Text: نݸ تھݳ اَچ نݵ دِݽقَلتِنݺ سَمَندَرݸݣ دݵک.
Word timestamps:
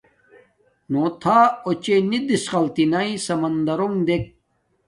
نݸ 0.91 1.03
تھݳ 1.21 1.37
اَچ 1.67 1.83
نݵ 2.09 2.19
دِݽقَلتِنݺ 2.27 3.09
سَمَندَرݸݣ 3.25 3.93
دݵک. 4.07 4.23